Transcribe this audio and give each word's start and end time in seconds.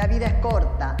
La 0.00 0.06
vida 0.06 0.28
es 0.28 0.34
corta. 0.36 0.96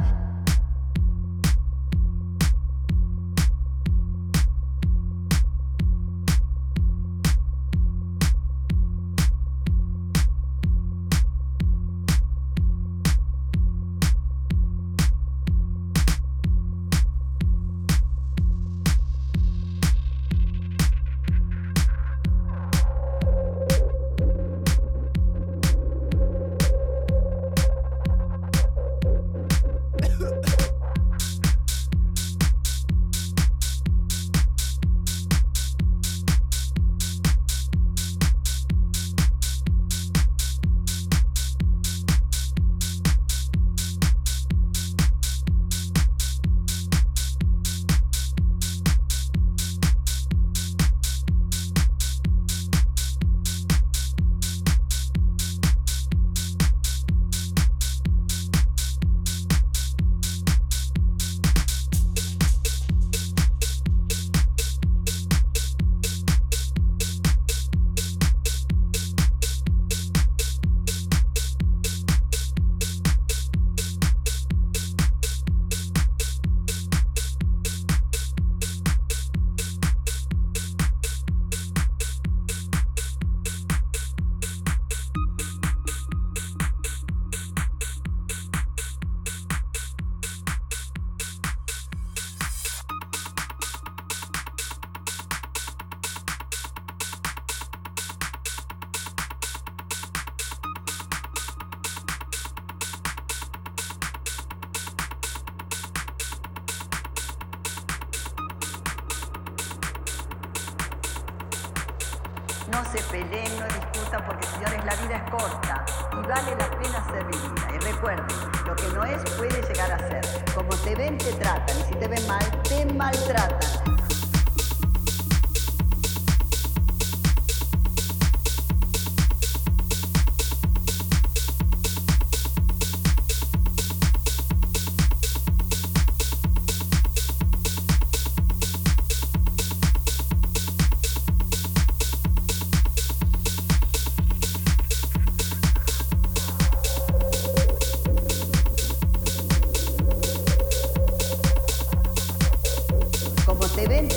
No 112.70 112.84
se 112.84 113.02
peleen, 113.10 113.58
no 113.58 113.66
discutan, 113.66 114.24
porque 114.26 114.46
señores, 114.46 114.84
la 114.84 114.94
vida 114.96 115.16
es 115.16 115.30
corta 115.30 115.84
y 116.12 116.26
vale 116.26 116.56
la 116.56 116.70
pena 116.70 117.04
ser 117.10 117.24
vivida. 117.24 117.68
Y 117.74 117.78
recuerden, 117.78 118.26
lo 118.66 118.76
que 118.76 118.88
no 118.94 119.04
es 119.04 119.30
puede 119.32 119.62
llegar 119.62 119.92
a 119.92 119.98
ser. 119.98 120.20
Como 120.54 120.70
te 120.76 120.94
ven, 120.94 121.18
te 121.18 121.32
tratan. 121.32 121.78
Y 121.78 121.82
si 121.82 121.94
te 121.94 122.08
ven 122.08 122.26
mal, 122.26 122.62
te 122.62 122.86
maltratan. 122.86 123.99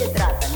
Te 0.04 0.12
tratan. 0.12 0.52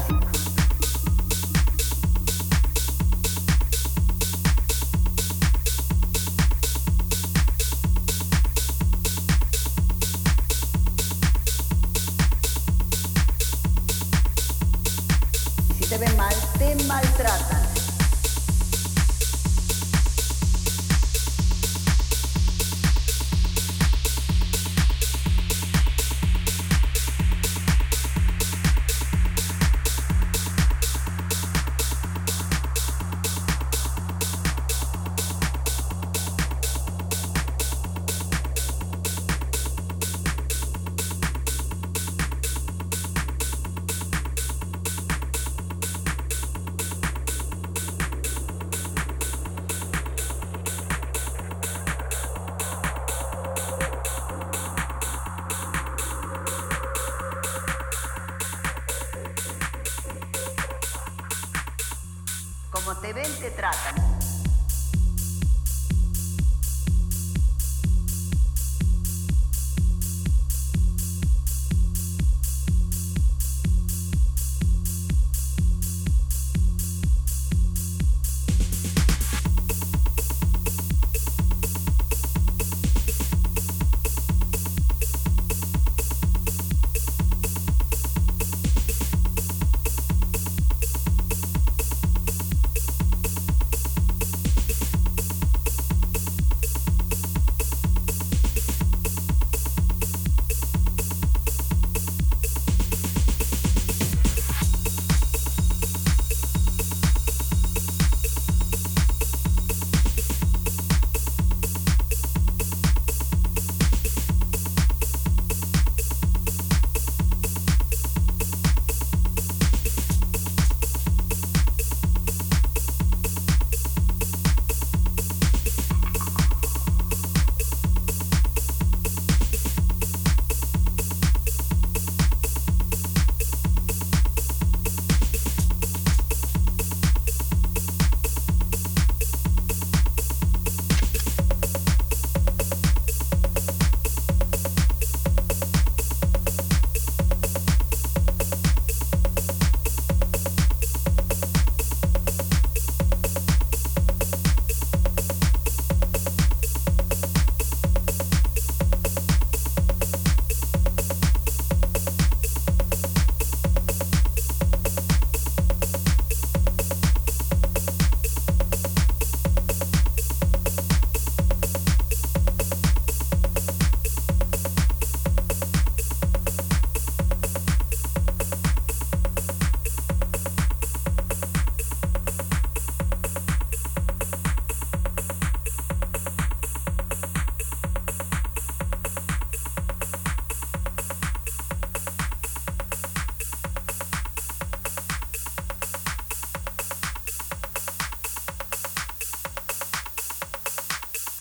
Te 15.90 15.98
ven 15.98 16.16
mal, 16.18 16.34
te 16.58 16.76
maltratan. 16.86 17.87
Como 62.88 63.02
te 63.02 63.12
ven, 63.12 63.30
te 63.42 63.52
tratan. 63.52 64.17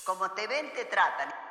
Como 0.06 0.31
te 0.31 0.47
ven, 0.47 0.73
te 0.73 0.85
tratan. 0.85 1.46